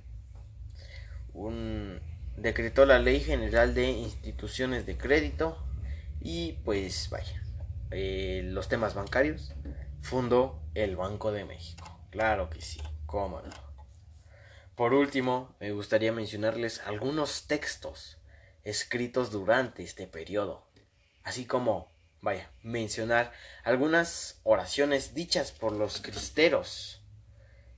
Un, 1.34 2.00
decretó 2.38 2.86
la 2.86 3.00
Ley 3.00 3.22
General 3.22 3.74
de 3.74 3.90
Instituciones 3.90 4.86
de 4.86 4.98
Crédito. 4.98 5.58
Y 6.22 6.54
pues 6.64 7.10
vaya, 7.10 7.43
eh, 7.94 8.42
los 8.44 8.68
temas 8.68 8.96
bancarios. 8.96 9.54
Fundó 10.02 10.62
el 10.74 10.96
Banco 10.96 11.32
de 11.32 11.46
México. 11.46 12.00
Claro 12.10 12.50
que 12.50 12.62
sí, 12.62 12.82
cómo 13.06 13.42
no. 13.42 13.74
Por 14.76 14.94
último, 14.94 15.56
me 15.60 15.72
gustaría 15.72 16.12
mencionarles 16.12 16.82
algunos 16.82 17.48
textos 17.48 18.18
escritos 18.64 19.32
durante 19.32 19.84
este 19.84 20.08
periodo, 20.08 20.66
así 21.24 21.46
como, 21.46 21.92
vaya, 22.22 22.50
mencionar 22.64 23.34
algunas 23.64 24.40
oraciones 24.44 25.14
dichas 25.14 25.52
por 25.52 25.74
los 25.74 26.02
cristeros 26.02 27.02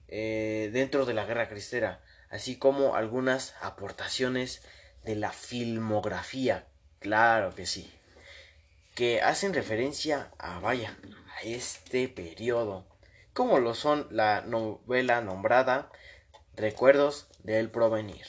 eh, 0.08 0.70
dentro 0.72 1.06
de 1.06 1.14
la 1.14 1.26
guerra 1.26 1.50
cristera, 1.50 2.02
así 2.30 2.58
como 2.58 2.96
algunas 2.96 3.56
aportaciones 3.62 4.62
de 5.04 5.16
la 5.16 5.32
filmografía, 5.32 6.68
claro 7.00 7.54
que 7.56 7.66
sí, 7.66 7.92
que 8.96 9.22
hacen 9.22 9.54
referencia 9.54 10.32
a, 10.40 10.60
vaya, 10.60 10.98
a 11.38 11.44
este 11.44 12.08
periodo 12.08 12.88
como 13.36 13.60
lo 13.60 13.74
son 13.74 14.08
la 14.12 14.42
novela 14.42 15.20
nombrada 15.20 15.92
Recuerdos 16.56 17.28
del 17.44 17.70
Provenir, 17.70 18.26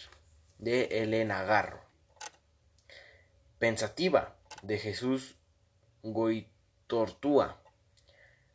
de 0.59 1.02
Elena 1.02 1.44
Garro. 1.44 1.81
Pensativa, 3.61 4.35
de 4.62 4.79
Jesús 4.79 5.37
Goitortúa. 6.02 7.62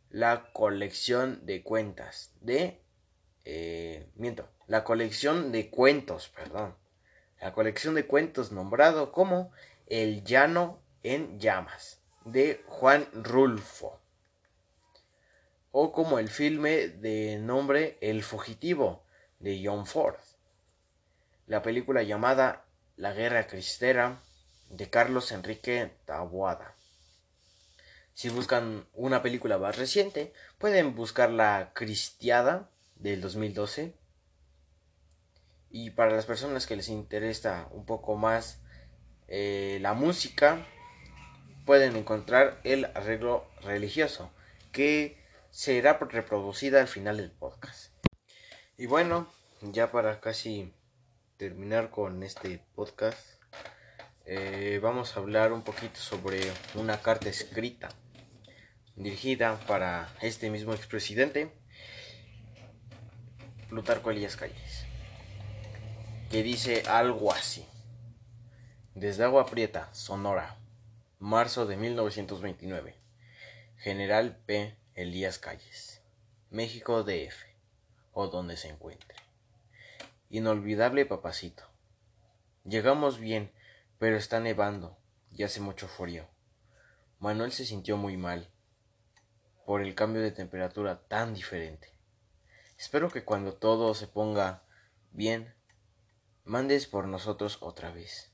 La 0.09 0.51
colección 0.51 1.45
de 1.45 1.63
cuentas, 1.63 2.33
de... 2.41 2.81
Eh, 3.45 4.09
miento, 4.15 4.49
la 4.67 4.83
colección 4.83 5.53
de 5.53 5.69
cuentos, 5.69 6.27
perdón. 6.35 6.75
La 7.39 7.53
colección 7.53 7.95
de 7.95 8.05
cuentos 8.07 8.51
nombrado 8.51 9.13
como 9.13 9.53
El 9.87 10.25
llano 10.25 10.81
en 11.01 11.39
llamas, 11.39 12.00
de 12.25 12.63
Juan 12.67 13.07
Rulfo 13.13 13.99
o 15.71 15.91
como 15.91 16.19
el 16.19 16.29
filme 16.29 16.89
de 16.89 17.37
nombre 17.37 17.97
El 18.01 18.23
Fugitivo 18.23 19.03
de 19.39 19.61
John 19.63 19.85
Ford, 19.85 20.17
la 21.47 21.61
película 21.61 22.03
llamada 22.03 22.65
La 22.97 23.13
Guerra 23.13 23.47
Cristera 23.47 24.21
de 24.69 24.89
Carlos 24.89 25.31
Enrique 25.31 25.91
Taboada. 26.05 26.75
Si 28.13 28.29
buscan 28.29 28.85
una 28.93 29.21
película 29.21 29.57
más 29.57 29.77
reciente, 29.77 30.33
pueden 30.57 30.95
buscar 30.95 31.31
La 31.31 31.71
Cristiada 31.73 32.69
del 32.95 33.21
2012. 33.21 33.95
Y 35.69 35.91
para 35.91 36.11
las 36.11 36.25
personas 36.25 36.67
que 36.67 36.75
les 36.75 36.89
interesa 36.89 37.67
un 37.71 37.85
poco 37.85 38.15
más 38.15 38.59
eh, 39.27 39.79
la 39.81 39.93
música, 39.93 40.67
pueden 41.65 41.95
encontrar 41.95 42.59
el 42.63 42.85
arreglo 42.85 43.45
religioso, 43.61 44.31
que 44.71 45.17
será 45.51 45.97
reproducida 45.97 46.81
al 46.81 46.87
final 46.87 47.17
del 47.17 47.31
podcast. 47.31 47.91
Y 48.77 48.85
bueno, 48.87 49.27
ya 49.61 49.91
para 49.91 50.19
casi 50.19 50.73
terminar 51.37 51.91
con 51.91 52.23
este 52.23 52.63
podcast, 52.75 53.19
eh, 54.25 54.79
vamos 54.81 55.15
a 55.15 55.19
hablar 55.19 55.51
un 55.51 55.61
poquito 55.61 55.99
sobre 55.99 56.41
una 56.75 57.01
carta 57.01 57.29
escrita 57.29 57.89
dirigida 58.95 59.59
para 59.67 60.09
este 60.21 60.49
mismo 60.49 60.73
expresidente, 60.73 61.51
Plutarco 63.69 64.11
Elías 64.11 64.35
Calles, 64.35 64.85
que 66.29 66.43
dice 66.43 66.83
algo 66.87 67.33
así. 67.33 67.65
Desde 68.93 69.23
Agua 69.23 69.45
Prieta, 69.45 69.89
Sonora, 69.93 70.60
marzo 71.21 71.67
de 71.67 71.77
1929. 71.77 72.95
General 73.77 74.37
P. 74.47 74.75
Elías 74.95 75.37
Calles, 75.37 76.01
México 76.49 77.03
DF, 77.03 77.45
o 78.11 78.27
donde 78.27 78.57
se 78.57 78.69
encuentre. 78.69 79.15
Inolvidable 80.31 81.05
papacito. 81.05 81.63
Llegamos 82.63 83.19
bien, 83.19 83.51
pero 83.99 84.17
está 84.17 84.39
nevando 84.39 84.97
y 85.31 85.43
hace 85.43 85.59
mucho 85.59 85.87
frío. 85.87 86.27
Manuel 87.19 87.51
se 87.51 87.65
sintió 87.65 87.97
muy 87.97 88.17
mal 88.17 88.49
por 89.67 89.83
el 89.83 89.93
cambio 89.93 90.23
de 90.23 90.31
temperatura 90.31 91.03
tan 91.07 91.35
diferente. 91.35 91.93
Espero 92.79 93.11
que 93.11 93.23
cuando 93.23 93.53
todo 93.53 93.93
se 93.93 94.07
ponga 94.07 94.63
bien, 95.11 95.53
mandes 96.45 96.87
por 96.87 97.07
nosotros 97.07 97.59
otra 97.61 97.91
vez. 97.91 98.31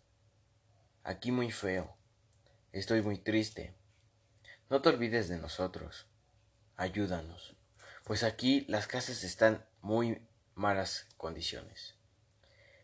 Aquí 1.03 1.33
muy 1.33 1.51
feo. 1.51 1.96
Estoy 2.71 3.01
muy 3.01 3.17
triste. 3.17 3.73
No 4.69 4.81
te 4.81 4.89
olvides 4.89 5.29
de 5.29 5.37
nosotros 5.37 6.07
ayúdanos, 6.77 7.55
pues 8.03 8.23
aquí 8.23 8.63
las 8.69 8.87
casas 8.87 9.23
están 9.23 9.65
muy 9.81 10.21
malas 10.53 11.07
condiciones, 11.17 11.95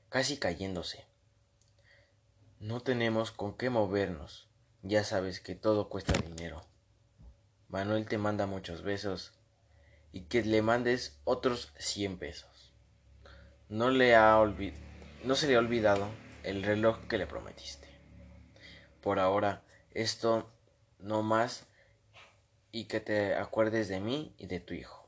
casi 0.10 0.38
cayéndose. 0.38 1.06
No 2.60 2.82
tenemos 2.82 3.32
con 3.32 3.56
qué 3.56 3.69
movernos, 3.69 4.50
ya 4.82 5.04
sabes 5.04 5.39
que 5.39 5.54
todo 5.54 5.89
cuesta 5.89 6.13
dinero. 6.13 6.65
Manuel 7.69 8.06
te 8.06 8.17
manda 8.17 8.48
muchos 8.48 8.82
besos 8.82 9.34
y 10.12 10.22
que 10.22 10.43
le 10.43 10.62
mandes 10.62 11.19
otros 11.24 11.72
cien 11.78 12.17
pesos. 12.17 12.74
No, 13.69 13.89
le 13.89 14.15
ha 14.15 14.38
no 15.24 15.36
se 15.36 15.48
le 15.48 15.56
ha 15.56 15.60
olvidado 15.60 16.10
el 16.43 16.63
reloj 16.63 17.08
que 17.08 17.17
le 17.17 17.28
prometiste. 17.28 17.88
Por 19.02 19.19
ahora, 19.19 19.63
esto 19.93 20.51
no 20.99 21.23
más 21.23 21.65
y 22.71 22.86
que 22.86 22.99
te 22.99 23.36
acuerdes 23.36 23.88
de 23.88 23.99
mí 23.99 24.34
y 24.38 24.47
de 24.47 24.60
tu 24.60 24.73
hijo, 24.73 25.08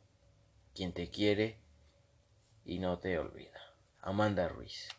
quien 0.74 0.94
te 0.94 1.10
quiere 1.10 1.60
y 2.64 2.80
no 2.80 3.00
te 3.00 3.18
olvida. 3.18 3.60
Amanda 4.02 4.48
Ruiz. 4.48 4.90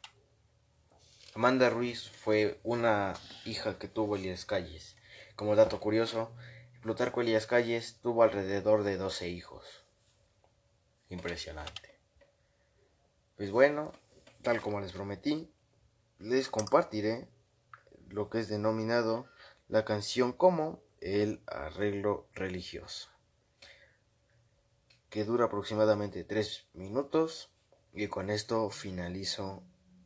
Amanda 1.35 1.71
Ruiz 1.71 2.09
fue 2.09 2.61
una 2.65 3.15
hija 3.45 3.79
que 3.79 3.89
tuvo 3.89 4.17
Elías 4.17 4.45
Calles. 4.45 4.97
Como 5.37 5.55
dato 5.55 5.79
curioso, 5.81 6.35
Plutarco 6.81 7.21
Elías 7.21 7.47
Calles 7.47 7.99
tuvo 8.01 8.23
alrededor 8.23 8.85
de 8.85 8.97
12 8.97 9.29
hijos. 9.29 9.85
Impresionante. 11.09 12.01
Pues 13.37 13.51
bueno, 13.51 13.93
tal 14.43 14.61
como 14.61 14.81
les 14.81 14.93
prometí, 14.93 15.53
les 16.19 16.49
compartiré 16.49 17.29
lo 18.09 18.31
que 18.31 18.41
es 18.41 18.49
denominado 18.49 19.29
la 19.69 19.85
canción 19.85 20.33
como 20.33 20.81
el 21.01 21.43
arreglo 21.47 22.29
religioso, 22.33 23.11
que 25.11 25.25
dura 25.25 25.47
aproximadamente 25.47 26.25
tres 26.25 26.67
minutos 26.73 27.51
y 27.93 28.07
con 28.09 28.31
esto 28.31 28.71
finalizo 28.71 29.63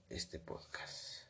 este 0.08 0.38
podcast. 0.38 1.26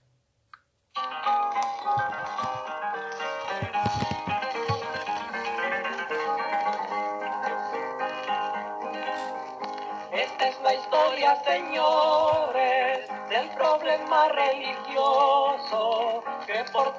Esta 10.13 10.49
es 10.49 10.61
la 10.63 10.75
historia, 10.75 11.43
señores, 11.45 13.09
del 13.29 13.51
problema 13.57 14.29
religioso 14.29 16.23
que 16.51 16.65
por 16.73 16.93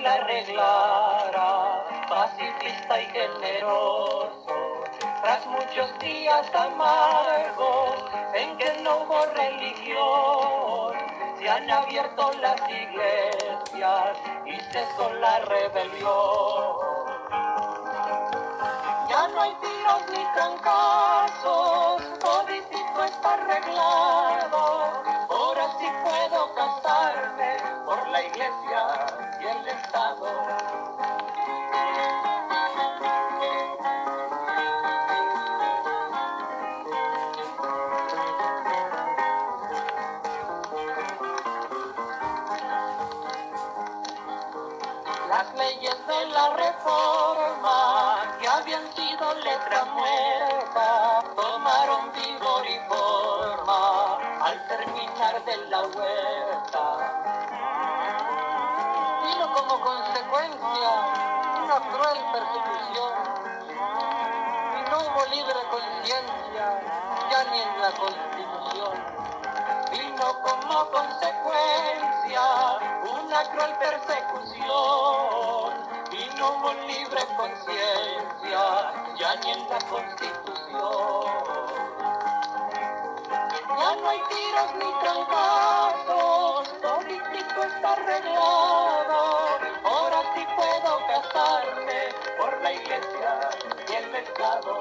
la 0.00 0.12
arreglara 0.14 1.84
pacifista 2.08 3.00
y 3.00 3.06
generoso. 3.06 4.46
Tras 5.22 5.46
muchos 5.46 5.98
días 5.98 6.46
amargos 6.54 8.04
en 8.34 8.56
que 8.58 8.72
no 8.82 8.98
hubo 8.98 9.26
religión, 9.26 10.94
se 11.38 11.48
han 11.48 11.68
abierto 11.70 12.30
las 12.40 12.60
iglesias 12.70 14.18
y 14.46 14.60
cesó 14.72 15.12
la 15.14 15.40
rebelión. 15.40 16.76
Ya 19.08 19.28
no 19.28 19.40
hay 19.40 19.54
tiros 19.56 20.02
ni 20.10 20.24
trancazos, 20.34 22.18
toditito 22.20 23.04
está 23.04 23.34
arreglado. 23.34 24.71
iglesia 28.32 29.06
y 29.40 29.44
el 29.44 29.68
Estado. 29.68 30.26
Las 45.28 45.54
leyes 45.54 46.06
de 46.06 46.26
la 46.26 46.48
reforma 46.56 48.36
que 48.40 48.48
habían 48.48 48.92
sido 48.94 49.34
letra 49.34 49.84
muerta 49.86 51.24
tomaron 51.34 52.12
vigor 52.12 52.66
y 52.66 52.78
forma 52.88 54.18
al 54.40 54.66
terminar 54.68 55.44
de 55.44 55.56
la 55.68 55.82
huerta. 55.82 56.81
Como 59.72 59.84
consecuencia 59.84 60.90
una 61.64 61.80
cruel 61.80 62.18
persecución. 62.30 63.12
Y 64.76 64.90
no 64.90 64.96
hubo 64.98 65.24
libre 65.32 65.60
conciencia 65.70 66.66
ya 67.30 67.40
ni 67.50 67.58
en 67.58 67.80
la 67.80 67.90
constitución. 67.92 68.94
Vino 69.92 70.26
como 70.42 70.90
consecuencia 70.90 72.42
una 73.18 73.40
cruel 73.44 73.72
persecución. 73.78 74.68
Y 76.10 76.28
no 76.36 76.50
hubo 76.50 76.74
libre 76.86 77.22
conciencia 77.34 78.92
ya 79.16 79.34
ni 79.36 79.52
en 79.52 79.68
la 79.70 79.78
constitución. 79.88 80.52
Ya 83.78 83.96
no 83.96 84.08
hay 84.10 84.20
tiros 84.28 84.74
ni 84.74 84.92
trancazos, 85.00 86.68
político 86.82 87.62
está 87.64 87.92
arreglado, 87.92 89.41
por 92.38 92.60
la 92.62 92.72
iglesia 92.72 93.50
y 93.88 93.92
el 93.94 94.10
mercado. 94.10 94.78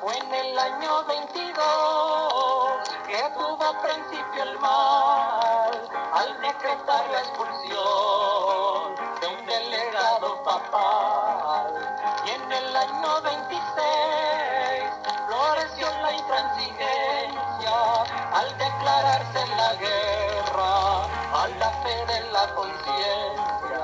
Fue 0.00 0.18
en 0.18 0.34
el 0.34 0.58
año 0.58 1.04
22 1.04 1.56
que 3.06 3.30
tuvo 3.34 3.82
principio 3.82 4.42
el 4.42 4.58
mal 4.58 5.88
al 6.12 6.40
decretar 6.40 7.10
la 7.10 7.18
expulsión 7.20 8.94
de 9.20 9.26
un 9.26 9.46
delegado 9.46 10.42
papal. 10.42 11.15
Y 12.86 12.88
en 12.88 12.94
el 12.94 13.04
año 13.04 13.20
26 13.22 13.66
floreció 15.26 15.86
la 16.02 16.12
intransigencia 16.12 17.74
al 18.32 18.58
declararse 18.58 19.46
la 19.56 19.74
guerra 19.74 21.04
a 21.34 21.48
la 21.58 21.70
fe 21.82 22.06
de 22.06 22.30
la 22.30 22.54
conciencia. 22.54 23.82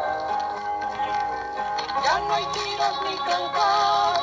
Ya 2.05 2.19
no 2.21 2.35
hay 2.35 2.45
tiros 2.47 3.03
ni 3.03 3.17
cantar 3.19 4.22